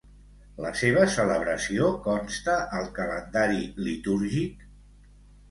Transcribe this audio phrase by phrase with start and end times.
[0.65, 3.61] La seva celebració consta al calendari
[3.91, 4.67] litúrgic?